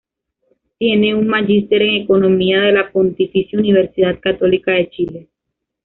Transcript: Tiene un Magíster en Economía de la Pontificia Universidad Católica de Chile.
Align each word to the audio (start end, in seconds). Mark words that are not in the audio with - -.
Tiene 0.79 1.13
un 1.13 1.27
Magíster 1.27 1.79
en 1.83 2.01
Economía 2.01 2.59
de 2.61 2.71
la 2.71 2.91
Pontificia 2.91 3.59
Universidad 3.59 4.19
Católica 4.19 4.71
de 4.71 4.89
Chile. 4.89 5.27